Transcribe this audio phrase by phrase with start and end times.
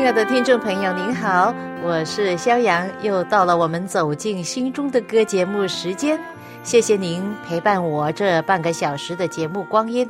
[0.00, 1.54] 亲爱的听众朋友，您好，
[1.84, 6.18] 我是肖阳，又到了我们走进心中的歌节目时间。
[6.62, 10.08] 谢谢您陪伴我这半个小时的节目光阴。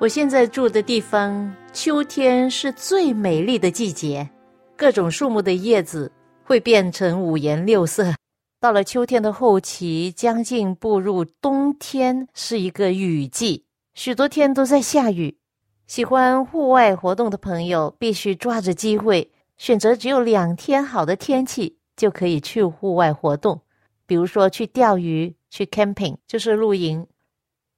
[0.00, 4.28] 我现在住的地方，秋天是最美丽的季节，
[4.76, 6.10] 各种树木的叶子
[6.42, 8.12] 会变成五颜六色。
[8.60, 15.36] 到了秋天的后期，将近步入冬天，是一个雨季，许多天都在下雨。
[15.88, 23.58] 喜欢户外活动的朋友，必须抓着机会，选择只有两天好的天气，就可以去户外活动。
[24.06, 27.06] 比如说去钓鱼、去 camping，就是露营。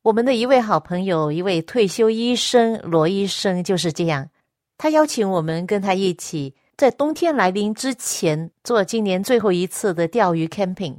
[0.03, 4.29] 我们的一位好朋友，一位退休医生罗医生就是这样。
[4.77, 10.97] 他邀请我们跟他一起，在冬天来临之前，做今年最后一次的钓鱼 camping。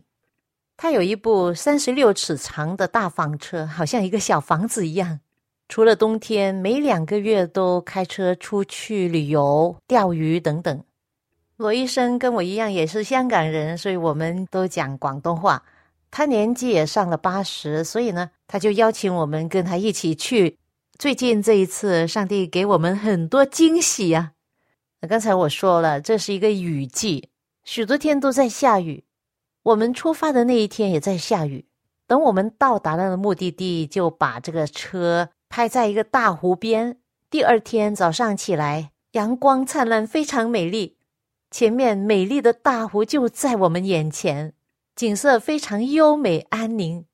[0.78, 5.20] 他有一部三十六尺长的大房车，好像一个小房子一样。
[5.72, 10.84] 除了冬天，每两个月都开车出去旅游、钓鱼等等。
[11.56, 15.64] 罗医生跟我一样也是香港人，所以我们都讲广东话。
[16.12, 20.58] 他年纪也上了八十，所以呢，他就邀请我们跟他一起去。
[21.00, 24.34] 最近这一次，上帝给我们很多惊喜呀！
[25.08, 27.30] 刚才我说了，这是一个雨季，
[27.64, 29.06] 许多天都在下雨。
[29.64, 31.66] 我们出发的那一天也在下雨。
[32.08, 35.30] 等我们到达了目的地，就把这个车。
[35.52, 36.98] 拍在一个大湖边。
[37.30, 40.98] 第二天早上起来，阳光灿烂，非常美丽。
[41.52, 44.54] 前面美丽的大湖就在我们眼前，
[44.96, 47.06] 景色非常优美安宁。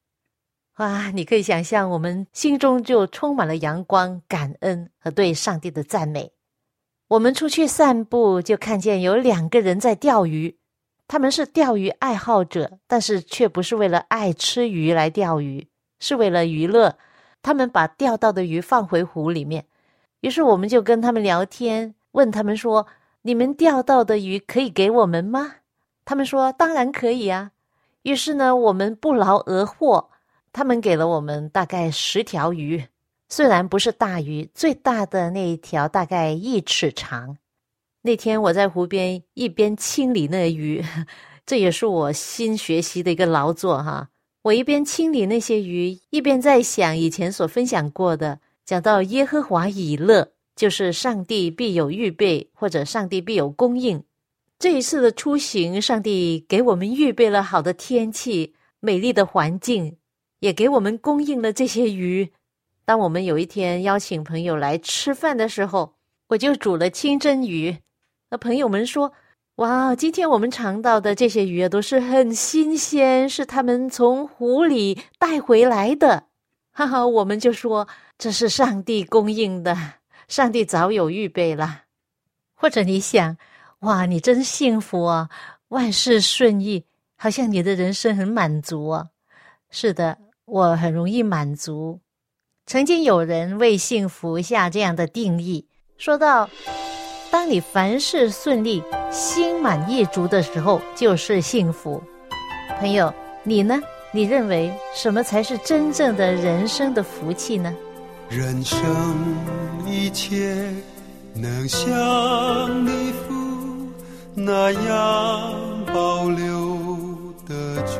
[0.78, 6.32] 哇，你可以想象，我们心中就充满了阳光、感恩和对上帝的赞美。
[7.08, 10.60] 我们出去散步，就看见有两个人在钓鱼。
[11.08, 15.68] 他们是钓鱼爱好者，但是却不是为了爱吃鱼来钓鱼，
[16.00, 17.00] 是为了娱乐。
[17.48, 19.66] 他们把钓到的鱼放回湖里面，
[20.20, 22.86] 于是我们就跟他们聊天，问他们说
[23.24, 25.56] ：“你们钓到的鱼可以给我们吗？”
[26.04, 27.52] 他们说：“当然可以啊。”
[28.04, 30.10] 于是呢，我们不劳而获，
[30.52, 32.84] 他们给了我们大概十条鱼，
[33.30, 37.38] 虽然不是大鱼，最大的那一条大概一尺长。
[38.02, 40.84] 那天我在湖边一边清理那鱼，
[41.48, 44.10] 这也是我新学习的一个劳作哈。
[44.48, 54.02] 我一边清理那些鱼，一边在想以前所分享过的，讲到耶和华以乐，就是上帝必有预备，或者上帝必有供应。
[54.58, 59.98] 这一次的出行，上帝给我们预备了好的天气、美丽的环境，
[60.40, 62.32] 也给我们供应了这些鱼。
[62.86, 65.96] 当我们有一天邀请朋友来吃饭的时候，
[66.30, 67.80] 我就煮了清蒸鱼。
[68.30, 69.12] 那朋友们说。
[69.58, 76.26] 哇，今天我们尝到的这些鱼啊，都是很新鲜，是他们从湖里带回来的。
[76.72, 77.88] 哈哈，我们就说
[78.20, 79.76] 这是上帝供应的，
[80.28, 81.86] 上帝早有预备了。
[82.54, 83.36] 或者你想，
[83.80, 85.28] 哇，你真幸福啊，
[85.70, 86.86] 万事顺意，
[87.16, 89.08] 好像你的人生很满足啊。
[89.72, 92.00] 是的，我很容易满足。
[92.68, 95.66] 曾经有人为幸福下这样的定义，
[95.98, 96.48] 说到。
[97.32, 102.02] 当你凡事顺利、心满意足的时候，就是幸福。
[102.80, 103.80] 朋友，你呢？
[104.14, 107.74] 你认为什么才是真正的人生的福气呢？
[108.30, 108.80] 人生
[109.86, 110.74] 一切
[111.34, 113.34] 能像你父
[114.34, 115.54] 那样
[115.94, 116.78] 保留
[117.48, 118.00] 得住。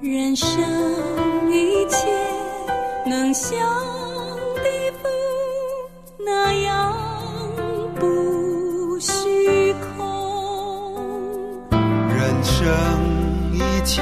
[0.00, 0.50] 人生
[1.50, 2.06] 一切
[3.06, 3.91] 能像。
[6.24, 6.94] 那样
[7.98, 12.64] 不虚空，人生
[13.52, 14.00] 一切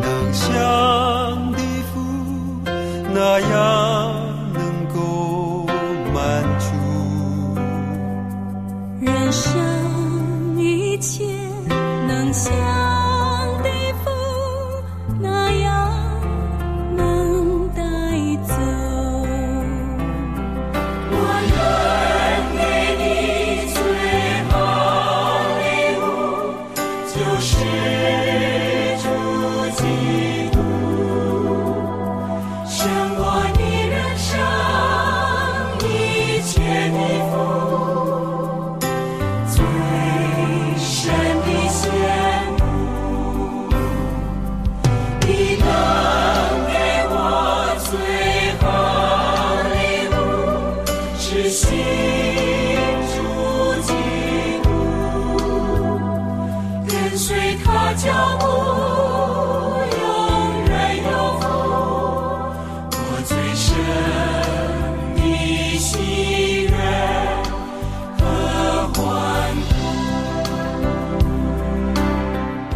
[0.00, 1.62] 能像地
[1.92, 2.00] 府
[3.12, 4.33] 那样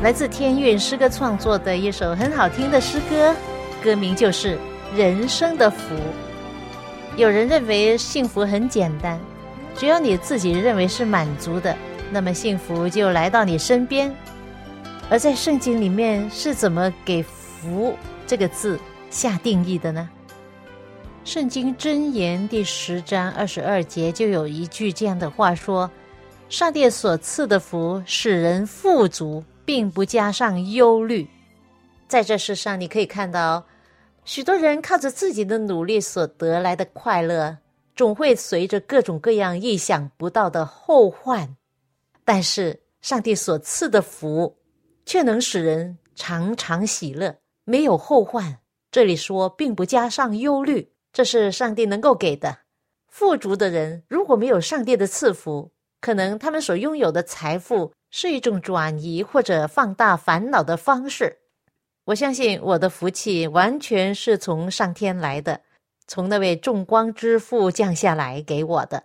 [0.09, 3.37] 来自天韵诗歌创作的一首很好听的诗歌，
[3.85, 4.57] 歌名就是
[4.97, 5.95] 《人生的福》。
[7.19, 9.21] 有人认为幸福很简单，
[9.77, 11.77] 只要你自己认为是满足的，
[12.11, 14.11] 那么幸福就来到你身边。
[15.11, 17.23] 而在圣经里面是怎么给
[17.61, 17.95] “福”
[18.27, 20.09] 这个字下定义的呢？
[21.23, 25.91] 圣经箴言第十章二十二节就有一句这样的话说
[26.49, 31.29] ：“上帝所赐的福使人富足，并不加上忧虑。”
[32.09, 33.67] 在这世上，你可以看到。
[34.25, 37.59] 许多人靠着自己的努力所得来的快乐，
[37.95, 41.57] 总会随着各种各样意想不到的后患。
[42.25, 44.57] 但是，上帝所赐的福，
[45.05, 48.59] 却能使人常常喜乐，没有后患。
[48.91, 52.59] 这里说，并不加上忧虑，这是上帝能够给的。
[53.09, 55.71] 富足的人如果没有上帝的赐福，
[56.03, 61.39] 可能他们所拥有的财富是一种转移或者放大烦恼的方式。
[62.05, 65.61] 我相信我的福气完全是从上天来的，
[66.07, 69.05] 从那位众光之父降下来给我的。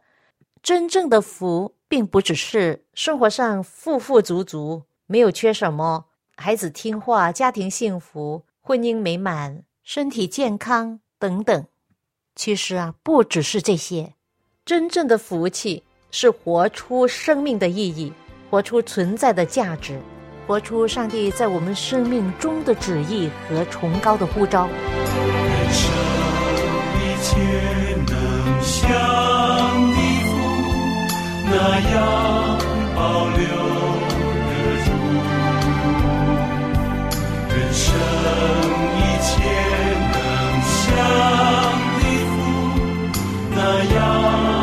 [0.61, 6.05] 真正的福，并不只是生活上富富足足，没有缺什么，
[6.37, 11.65] 孩子听话，家庭幸福，婚姻美满，身体健康等等。
[12.35, 14.13] 其实啊，不只是这些，
[14.63, 18.13] 真正的福气是活出生命的意义，
[18.53, 19.99] 活出存在的价值。
[20.45, 24.67] 活出上帝在我们生命中的旨意和崇高的呼召。
[24.67, 25.91] 人生
[26.99, 27.35] 一切
[28.05, 28.77] 能像
[29.89, 30.31] 一幅
[31.49, 32.59] 那样
[32.95, 33.41] 保留
[34.45, 34.53] 得
[34.85, 34.87] 住，
[37.49, 37.89] 人生
[38.99, 39.31] 一切
[40.13, 40.21] 能
[40.61, 40.77] 像
[41.97, 42.31] 一幅
[43.55, 43.57] 那
[43.95, 44.62] 样。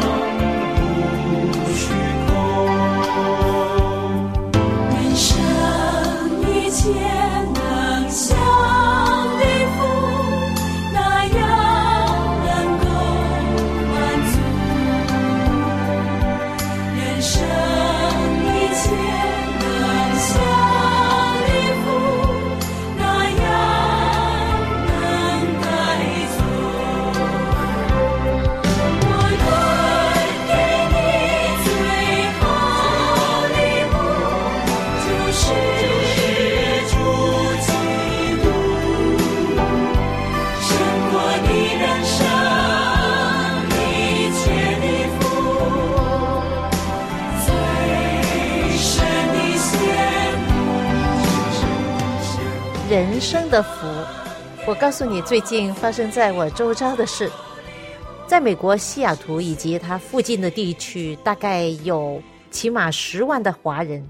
[53.21, 53.87] 生的福，
[54.67, 57.31] 我告诉你，最近发生在我周遭的事，
[58.27, 64.03] 在美国西雅图以及它附近的地区，大概有起码十万的华人，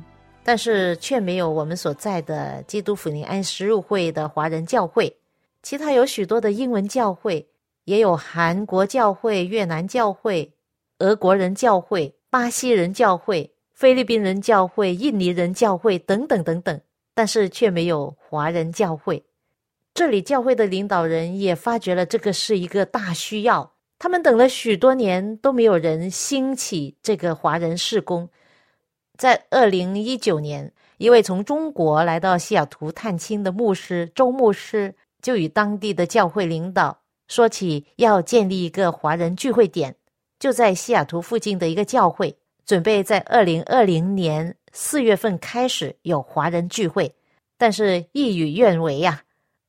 [0.45, 5.15] 但是却没有我们所在的基督福临安十入会的华人教会。
[5.63, 7.45] 其他有许多的英文教会，
[7.85, 10.53] 也有韩国教会、越南教会、
[11.01, 16.81] 俄国人教会、巴西人教会、菲律宾人教会、印尼人教会等等等等。
[17.21, 19.23] 但是却没有华人教会，
[19.93, 23.75] 这里教会的领导人也发觉了这个是一个大需要。
[23.99, 28.31] 他们等了许多年都没有人兴起这个华人事工。
[29.19, 39.95] 在二零一九年，一位从中国来到西雅图探亲的牧师周牧师，就与当地的教会领导说起要建立一个华人聚会点，
[40.39, 42.39] 就在西雅图附近的一个教会，
[42.71, 44.55] 准备在二零二零年。
[44.73, 47.13] 四月份开始有华人聚会，
[47.59, 49.25] 但是一与愿违呀！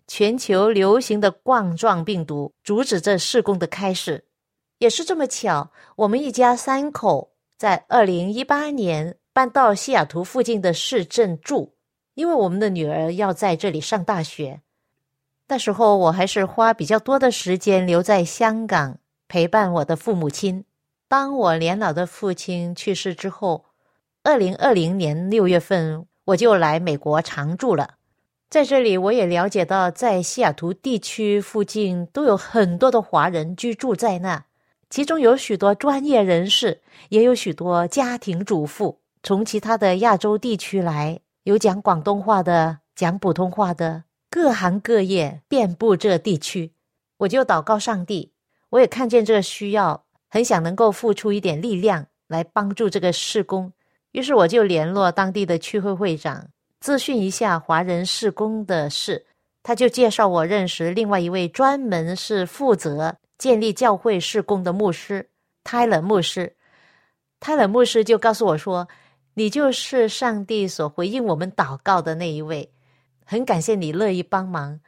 [0.05, 4.23] 全球流行的冠状病毒阻止这事工的开始。
[4.77, 11.73] 也是这么巧，我们一家三口在二零一八年搬到西雅图附近的市镇住，
[12.13, 14.61] 因为我们的女儿要在这里上大学。
[15.47, 20.65] 那时候我还是花比较多的时间留在香港陪伴我的父母亲。
[21.11, 23.65] 当我年老的父亲去世之后。
[24.23, 27.95] 二零二零年六月份，我就来美国常住了。
[28.49, 34.45] 在这里，我也了解到，在西雅图地区附近都有很多的华人居住在那，
[34.89, 46.71] 其中有许多专业人士，也有许多家庭主妇，从其他的亚洲地区来，有讲广东话的，讲普通话的，各行各业遍布这地区。
[47.17, 48.31] 我就祷告上帝，
[48.69, 53.71] 我也看见这需要，很想能够付出一点力量来帮助这个事工。
[54.13, 56.47] 于是我就联络当地的区会会长，
[56.81, 59.25] 咨询一下华人事工的事。
[59.61, 65.29] 他就介绍我认识另外一位专门是负责建立教会事工的牧师
[65.63, 66.55] 泰勒牧师。
[67.39, 68.87] 泰勒牧师就告诉我说
[69.35, 72.71] ：“你就是上帝所回应我们祷告的那一位，
[73.25, 74.79] 很感谢你乐意帮忙。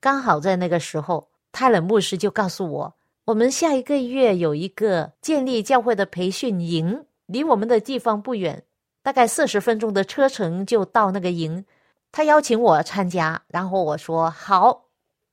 [0.00, 2.94] 刚好在那个时候，泰勒牧师就告诉我，
[3.26, 8.62] 我们下一个月有一个建立教会的培训营，离我们的地方不远，
[9.02, 11.64] 大概四十分钟的车程就到那个营。
[12.12, 14.84] 他邀请我参加，然后我说好。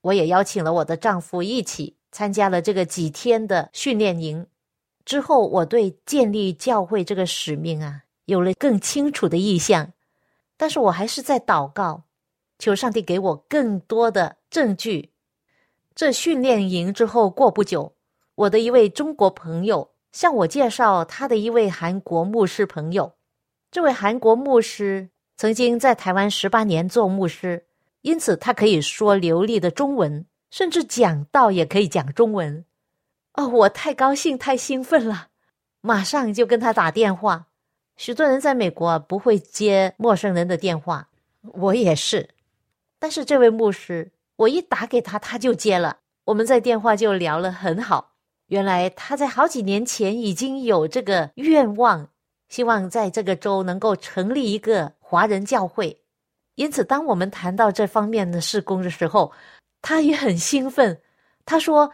[0.02, 4.48] 我也邀请了我的丈夫一起参加了这个几天的训练营。
[5.06, 9.94] 之后，我对建立教会这个使命啊，有了更清楚的意向。
[10.58, 12.06] 但是我还是在祷告，
[12.58, 15.13] 求上帝给我更多的证据。
[15.96, 17.96] 这训练营之后过不久，
[18.36, 23.14] 我的一位中国朋友向我介绍他的一位韩国牧师朋友。
[23.72, 27.66] 这位韩国牧师曾经在台湾十八年做牧师。
[28.02, 32.66] 因此，他可以说流利的中文，甚至讲道也可以讲中文。
[33.36, 35.30] 哦，我太高兴、太兴奋了，
[35.80, 37.48] 马上就跟他打电话。
[37.96, 41.08] 许多人在美国不会接陌生人的电话，
[41.44, 42.32] 我也是。
[43.00, 45.98] 但是这位牧师，我一打给他，他就接了。
[46.26, 48.14] 我们在电话就聊了很好。
[48.48, 52.10] 原来他在好几年前已经有这个愿望，
[52.50, 56.02] 希望在这个州能够成立一个华人教会。
[56.56, 59.32] 因此，当我们谈到这方面的事工的时候，
[59.82, 61.02] 他也很兴奋。
[61.46, 61.92] 他说：“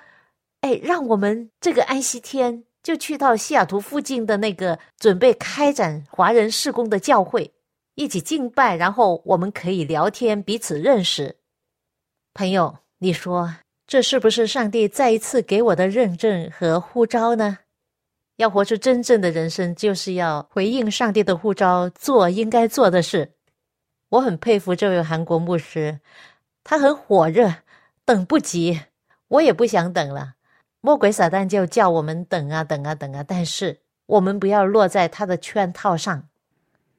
[0.62, 7.53] 哎，让我们这个安息天就去到西雅图附近的那个准备开展华人事工的教会，
[7.96, 11.38] 一起敬拜，然后我们可以聊天，彼此认识。”
[12.34, 13.56] 朋友，你说
[13.88, 17.60] 这是不是上帝再一次给我的认证和呼召呢？
[18.38, 23.34] 要活出真正的人生，就是要回应上帝的呼召，做应该做的事。
[24.10, 26.00] 我很佩服这位韩国牧师，
[26.64, 27.54] 他很火热，
[28.06, 28.80] 等不及，
[29.28, 30.36] 我也不想等了。
[30.82, 36.30] 魔鬼撒旦就叫我们等啊等啊等啊，但是我们不要落在他的圈套上。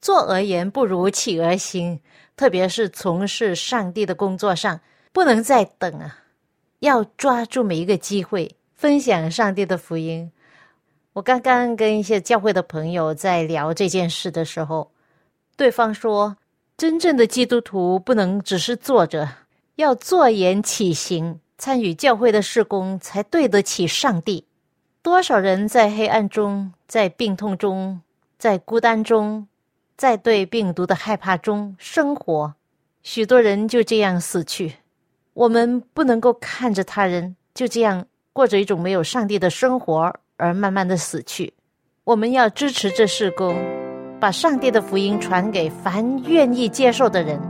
[0.03, 2.01] 做而言不如起而行，
[2.37, 4.81] 特别是从事上帝的工作上，
[5.13, 6.19] 不能再等啊，
[6.81, 10.31] 要抓住每一个机会分享上帝的福音。
[11.13, 14.91] 我刚刚跟一些教会的朋友在聊这件事的时候，
[15.57, 16.37] 对方说。
[16.77, 19.29] 真正的基督徒不能只是坐着，
[19.75, 24.47] 要坐言起行，参与教会的事工，才对得起上帝。
[25.03, 28.01] 多少人在黑暗中，在病痛中，
[28.39, 29.47] 在孤单中，
[29.99, 32.55] 在对病毒的害怕中生活，
[33.03, 34.77] 许多人就这样死去。
[35.35, 41.53] 我们不能够看着他人就这样过着一种没有上帝的生活而慢慢的死去。
[42.05, 43.57] 我们要支持这事工。
[44.21, 47.41] 把上帝的福音传给凡愿意接受的人。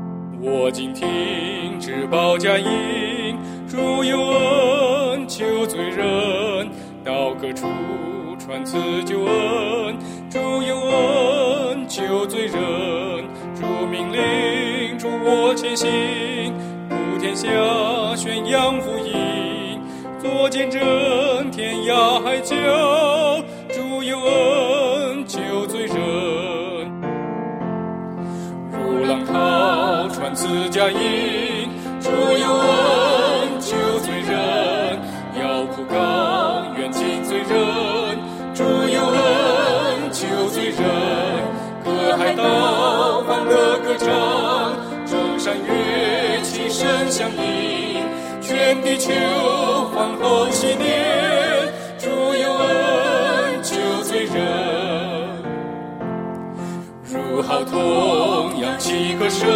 [0.40, 3.36] 我今听至宝佳音，
[3.68, 6.70] 主有恩救罪人，
[7.04, 7.66] 到各处
[8.38, 9.98] 传此救恩。
[10.30, 12.54] 主有恩救罪人，
[13.56, 15.88] 主命令主我前行，
[17.20, 17.46] 天下
[18.16, 19.78] 宣扬福音，
[20.18, 20.80] 作见证
[21.50, 22.56] 天涯海角。
[23.68, 25.94] 主有恩救罪人。
[30.12, 31.68] 传此佳音，
[32.00, 34.98] 主有恩救罪人，
[35.38, 35.94] 要哭告
[36.78, 38.18] 冤尽罪人，
[38.54, 40.78] 主有恩救罪人，
[41.84, 42.42] 各海岛
[47.10, 48.04] 相应，
[48.40, 49.10] 全地球
[49.92, 53.74] 欢呼纪念，主有恩救
[54.04, 54.36] 罪人，
[57.02, 59.48] 如号筒扬起歌声。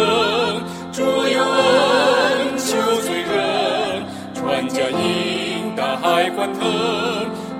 [0.91, 6.61] 主有恩救罪人，传佳音大海欢腾。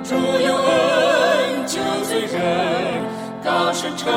[0.04, 2.44] 主有恩救罪人，
[3.44, 4.12] 高声唱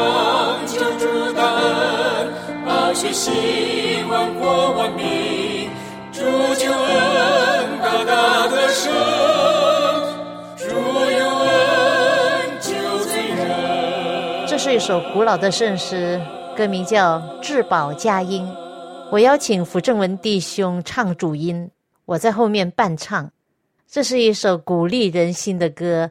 [0.66, 2.32] 救主大恩，
[2.66, 3.30] 报血希
[4.10, 5.57] 望国万民。
[14.46, 16.20] 这是一首古老的圣诗，
[16.56, 18.44] 歌名叫《至宝佳音》。
[19.12, 21.70] 我邀请福正文弟兄唱主音，
[22.04, 23.30] 我在后面伴唱。
[23.86, 26.10] 这是一首鼓励人心的歌。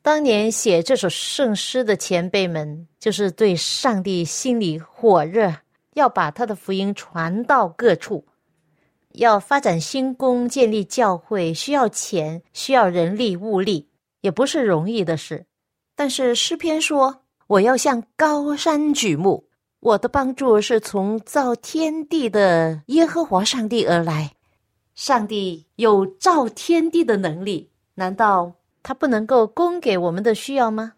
[0.00, 5.52] 当年写这首圣诗的前辈们，就是对上帝心里火热，
[5.94, 8.24] 要把他的福音传到各处，
[9.18, 13.88] 要发展新宫、建立教会，需要钱，需要人力物力，
[14.20, 15.46] 也不是容易的事。
[15.94, 19.44] 但是诗篇说：“我要向高山举目。”
[19.80, 24.32] 我的帮助是从造天地的耶和华上帝而来。
[24.96, 30.94] 上帝有造天地的能力，难道他不能够供给我们的需要吗？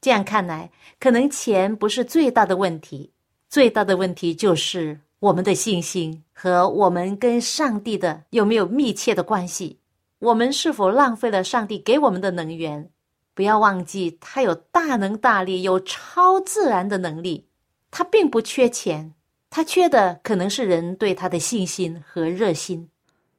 [0.00, 3.12] 这样看来，可能钱不是最大的问题，
[3.48, 9.78] 最大的问题就是我们的信心和我们跟上帝的有没有密切的关系。
[10.18, 12.90] 我们是否浪费了上帝给我们的能源？
[13.32, 17.46] 不要忘记，他有大能大力，有超自然的能力。
[17.92, 19.14] 他并不缺钱，
[19.48, 22.88] 他缺的可能是人对他的信心和热心。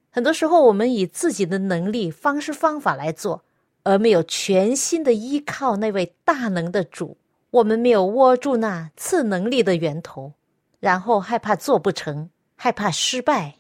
[0.10, 3.44] 很多时候，我们以自己的能力、方式、方法来做，
[3.84, 7.18] 而没有全心的依靠那位大能的主。
[7.52, 10.32] 我们没有握住那赐能力的源头，
[10.84, 13.56] 然后害怕做不成，害怕失败。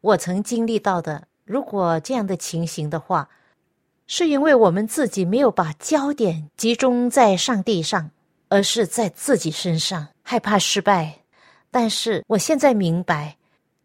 [0.00, 3.28] 我曾经历到的，如果这样的情形的话，
[4.08, 8.10] 是因为我们自己没有把焦点集中在上帝上，
[8.48, 11.20] 而是在自己身上，害怕失败。
[11.70, 13.36] 但是我现在明白。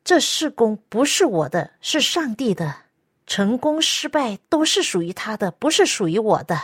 [0.03, 2.75] 这事工不是我的，是上帝的。
[3.27, 6.59] 成功失败都是属于他的，不是属于我的。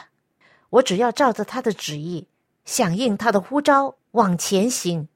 [0.72, 2.28] 我只要照着他的旨意，
[2.66, 5.08] 响应他的呼召，往前行。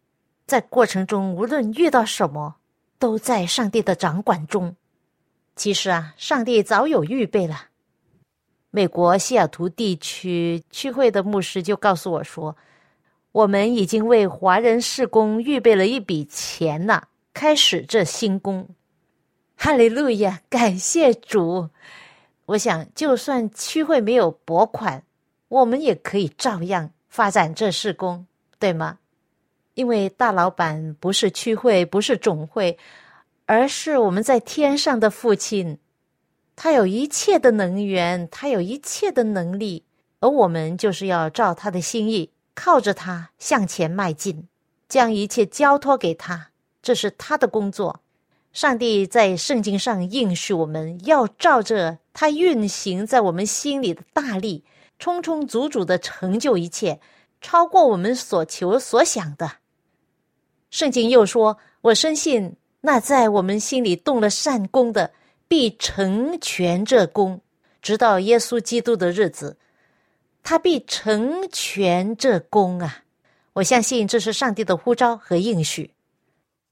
[0.53, 2.57] 在过程中，无论遇到什么，
[2.99, 4.75] 都在上帝的掌管中。
[5.55, 7.69] 其实啊，上帝早有预备了。
[8.69, 12.55] 美国西雅图地区区会的牧师就告诉我说
[13.33, 17.01] ：“我们已经为华人事工预备了一笔钱呢。”
[17.33, 18.69] 开始这新工，
[19.55, 20.41] 哈利路亚！
[20.49, 21.69] 感谢主。
[22.45, 25.03] 我想，就算区会没有拨款，
[25.47, 28.27] 我们也可以照样发展这事工，
[28.59, 28.99] 对吗？
[29.75, 32.77] 因为大老板不是区会，不是总会，
[33.45, 35.79] 而是我们在天上的父亲。
[36.55, 39.83] 他有一切的能源，他有一切的能力，
[40.19, 44.47] 而我们就是要照他的心意，靠着他向前迈进，
[44.87, 46.49] 将一切交托给他。
[46.83, 48.01] 这是他的工作。
[48.51, 54.63] 上帝在圣经上应许我们要照着他运行在我们心里的大力，
[54.99, 56.99] 充充足足的成就一切，
[57.41, 59.62] 超过我们所求所想的。
[60.73, 65.13] 圣经又说：“我深信那在我们心里动了善功的，
[65.47, 67.39] 必成全这功，
[67.79, 69.55] 直到耶稣基督的日子，
[70.41, 73.03] 他必成全这功啊！”
[73.53, 75.91] 我相信这是上帝的呼召和应许。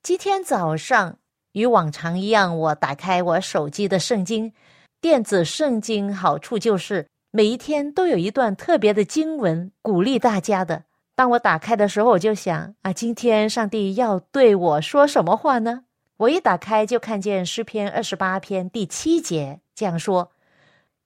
[0.01, 1.19] 今天早上
[1.51, 4.51] 与往常一样，我打开我手机的圣经，
[4.99, 10.85] 电子圣经好处就是每一天都有一段特别的经文鼓励大家的。
[11.15, 15.83] 当我打开的时候，我就想啊，今天上帝要对我说什么话呢？
[16.17, 20.31] 我一打开就看见诗篇二十八篇第七节这样说：“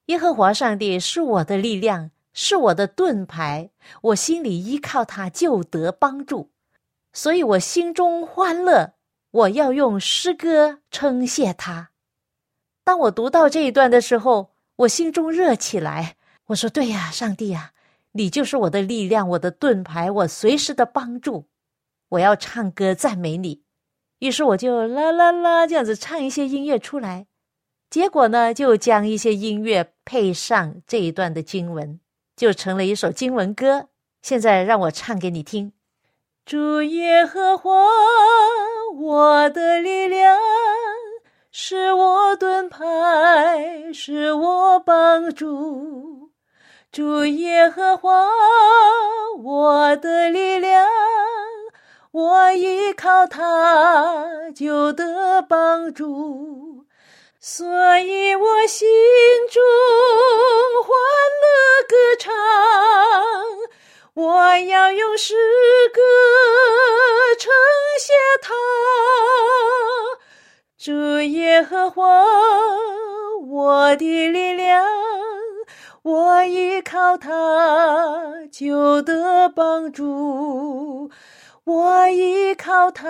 [0.08, 3.70] 耶和华上帝是我的力量，是我的盾牌，
[4.02, 6.52] 我心里依靠他就得帮助。”
[7.13, 8.94] 所以我心中欢乐，
[9.32, 11.91] 我要用诗歌称谢他。
[12.84, 16.18] 当我读到这一段的时候，我心中热起来。
[16.48, 17.72] 我说：“对呀，上帝呀，
[18.17, 21.47] 你就是我的力量，我的盾牌，我随时的帮助。
[22.10, 23.63] 我要唱歌赞美你。”
[24.19, 27.28] 于是我就啦啦啦这样子唱一些音乐出来，
[27.89, 31.99] 结果呢，就将一些音乐配上这一段的经文，
[32.38, 33.89] 就成了一首经文歌。
[34.21, 35.73] 现在让我唱给你听。
[36.45, 37.69] 主耶和华，
[38.97, 40.39] 我的力量，
[41.51, 46.25] 是我盾牌，是我帮助。
[46.95, 48.25] 主耶和华，
[49.43, 50.88] 我的力量，
[52.13, 56.86] 我依靠他就得帮助，
[57.38, 57.67] 所
[57.99, 58.88] 以我心
[59.51, 59.62] 中
[60.86, 60.95] 欢
[61.43, 62.34] 乐歌唱。
[64.13, 65.36] 我要用诗
[65.93, 65.99] 歌
[67.38, 67.51] 称
[67.99, 68.53] 谢他，
[70.77, 72.23] 主耶和华，
[73.49, 74.88] 我的力量，
[76.06, 81.10] 我依靠他就得帮助，
[81.63, 83.08] 我依靠他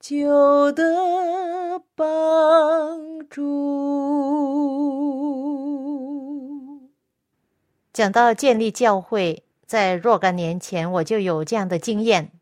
[0.00, 2.08] 就得帮
[3.28, 3.50] 助。
[7.92, 12.32] 讲到建立教会，在若干年前我就有这样的经验。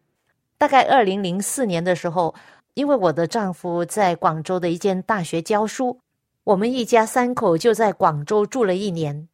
[0.57, 2.33] 大概二零零四年的时候，
[2.75, 5.99] 因为我的丈夫在广州的一间大学教书，
[6.49, 9.29] 我们一家三口就在广州住了一年。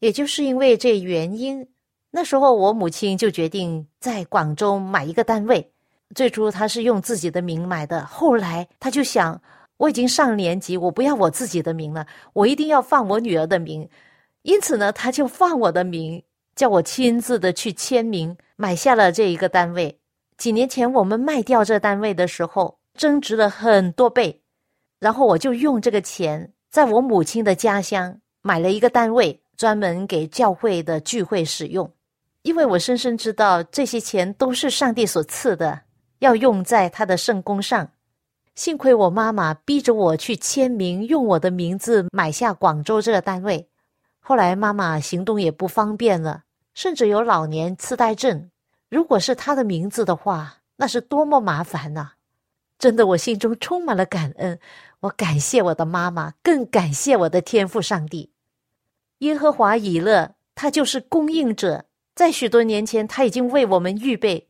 [0.00, 1.64] 也就是因为这原因，
[2.10, 5.72] 那时候我母亲就决定在广州买一个单位。
[6.12, 9.40] 最初她是用自己的名买的，后来她就想，
[9.76, 13.88] 我已经上年级，我不要我自己的名了，我一定要放我女儿的名。
[14.42, 16.20] 因此呢，他就放我的名，
[16.56, 20.00] 叫我亲自的去签名，买下了这一个单位。
[20.36, 24.42] 几年前我们卖掉这单位的时候，增值了很多倍。
[24.98, 31.90] 然后我就用这个钱，在我母亲的家乡买了一个单位，专门给教会的聚会使用。
[32.42, 35.80] 因为我深深知道这些钱都是上帝所赐的，
[36.18, 37.88] 要用在他的圣功上。
[38.54, 43.66] 幸亏我妈妈逼着我去签名，用我的名字买下广州这个单位。
[44.20, 46.42] 后来妈妈行动也不方便了，
[46.74, 48.50] 甚至有老年痴呆症。
[48.90, 52.10] 如果是她的名字的话，那是多么麻烦呐！
[52.78, 54.58] 真的，我心中充满了感恩。
[55.00, 58.30] 我感谢我的妈妈，更感谢我的天父上帝。
[59.18, 61.86] 耶和华以勒，他就是供应者。
[62.14, 64.48] 在许多年前，他已经为我们预备。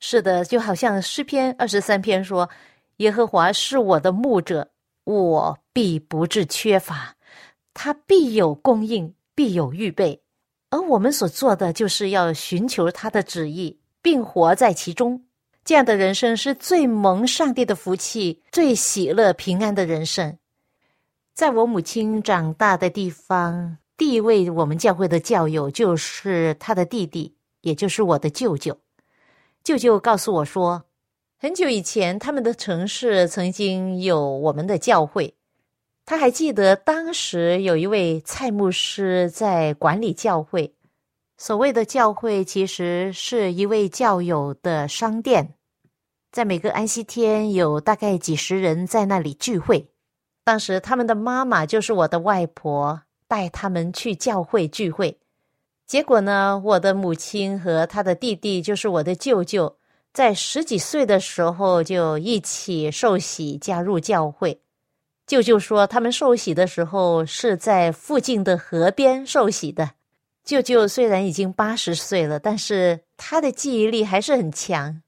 [0.00, 2.48] 是的，就好像诗篇二十三篇说
[2.98, 4.70] ：“耶和华是我的牧者，
[5.04, 7.16] 我必不致缺乏。
[7.74, 10.22] 他必有供应，必有预备。”
[10.70, 15.24] 而我们所做的，就是要寻求他的旨意，并活在其中。
[15.68, 20.38] 这样的人生是最蒙上帝的福气、最喜乐平安的人生。
[21.34, 23.76] 在我母亲长大的地方。
[23.98, 28.78] 第一位我们教会的教友就是他的弟弟，也就是我的舅舅。
[29.62, 30.82] 舅舅告诉我说，
[31.36, 35.34] 很久以前他们的城市曾经有我们的教会。
[36.06, 40.72] 他还记得当时有一位蔡牧师在管理教会。
[41.36, 45.54] 所谓的教会，其实是一位教友的商店，
[46.32, 49.88] 在每个安息天有大概几十人在那里聚会。
[50.44, 53.02] 当时他们的妈妈就是我的外婆。
[53.30, 55.18] 带他们去教会聚会，
[55.86, 59.76] 结果呢，我的母亲和他的弟弟，就是我的舅舅，
[60.14, 64.58] 在十几岁的时候就一起受洗加入教会。
[65.26, 69.90] 舅舅说，他们受洗的时候是在附近的河边受洗的。
[70.42, 75.02] 舅舅虽然已经八十岁了，但是他的记忆力还是很强。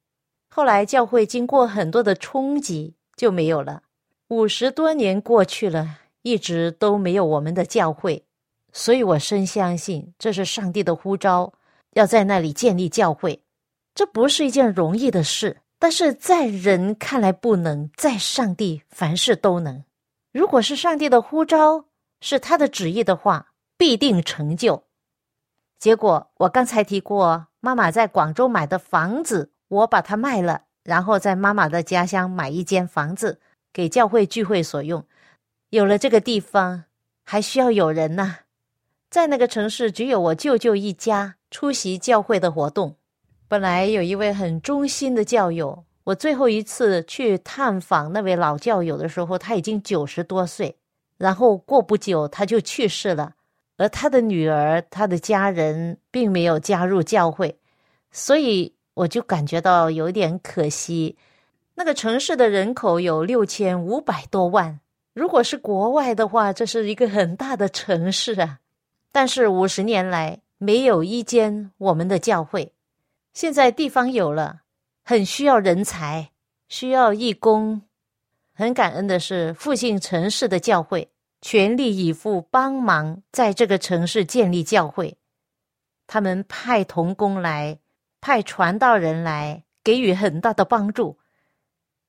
[0.50, 3.82] 后来教会经过很多的冲击，就没有了。
[4.28, 5.96] 五十多年过去了。
[6.22, 8.26] 一直都没有我们的教会，
[8.74, 11.54] 所以我深相信这是上帝的呼召，
[11.94, 13.42] 要在那里建立教会。
[13.94, 19.82] 这不是一件容易的事，但是在人看来不能，在上帝凡事都能。
[20.30, 21.86] 如果是上帝的呼召，
[22.20, 24.84] 是他的旨意的话，必定成就。
[25.78, 33.40] 结果我刚才提过，妈妈在广州买的房子，我把它卖了，然后在妈妈的家乡买一间房子
[33.72, 35.06] 给教会聚会所用。
[35.70, 36.84] 有了这个地方，
[37.24, 38.38] 还需要有人呢。
[39.08, 42.96] 在那个城市，只有我舅舅一家出席教会的活动。
[43.48, 50.76] 本来有一位很忠心的教友，我最后一次去探访那位老教友的时候，他已经九十多岁。
[51.18, 53.34] 然后过不久他就去世了，
[53.76, 57.58] 而他的女儿、他的家人并没有加入教会，
[58.10, 61.16] 所以我就感觉到有点可惜。
[61.74, 64.80] 那个城市的人口有六千五百多万。
[65.12, 68.60] 如果是国外的话，这是一个很大的城市啊。
[69.12, 72.72] 但是五十年来没有一间我们的教会，
[73.32, 74.60] 现在地方有了，
[75.02, 76.30] 很需要人才，
[76.68, 77.82] 需要义工。
[78.52, 85.16] 很感恩的是，附近城市的教会全力以赴帮忙在这个城市建立教会。
[86.06, 87.78] 他们派童工来，
[88.20, 91.18] 派传道人来，给予很大的帮助。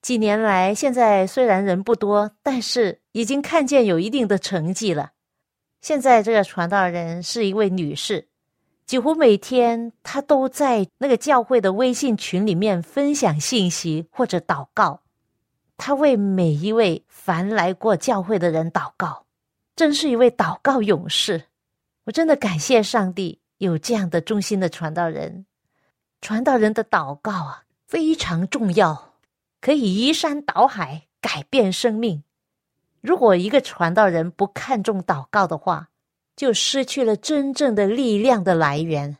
[0.01, 5.11] 几年来，现在虽然人不多，但是已经看见有一定的成绩了。
[5.81, 8.27] 现在这个传道人是一位女士，
[8.85, 15.01] 几乎每天她都在那个教会的微信群里面分享信息或者祷告。
[15.77, 19.25] 她为每一位凡来过教会的人祷告，
[19.75, 21.43] 真是一位祷告勇士。
[22.05, 25.45] 我真的感谢上帝有这样的忠心的传道人。
[26.21, 29.15] 传道人的祷告啊，非常重要。
[29.59, 32.23] 可以移山倒海，改变生命。
[33.01, 35.89] 如果一个传道人不看重祷告的话，
[36.35, 39.17] 就失去了真正的力量的来源。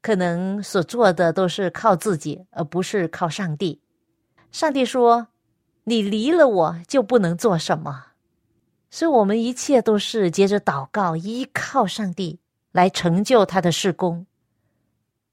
[0.00, 3.80] 可能所做的都是靠自己，而不是靠上帝。
[4.50, 5.28] 上帝说
[5.84, 8.06] ：“你离了我就不能做什么。”
[8.90, 12.40] 所以，我们一切都是接着祷告，依靠上帝
[12.72, 14.26] 来成就他的事工。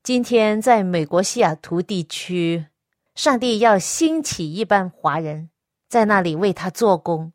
[0.01, 2.65] 今天，在美国西雅图地区。
[3.15, 5.49] 上帝要兴起一般华人，
[5.89, 7.33] 在那里为他做工，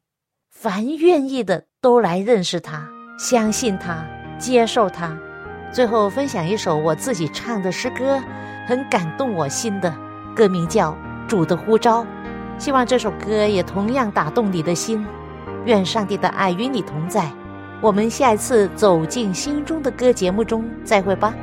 [0.50, 4.06] 凡愿意的都来认识他，相信他，
[4.38, 5.16] 接受他。
[5.70, 8.18] 最后分享一首我自己唱的诗歌，
[8.66, 9.94] 很感动我心的
[10.34, 10.92] 歌名叫
[11.28, 12.02] 《主的呼召》，
[12.58, 15.06] 希望这首歌也同样打动你的心。
[15.66, 17.30] 愿上帝的爱与你同在。
[17.82, 21.34] 我们下一次走进心中的歌节目中再会吧。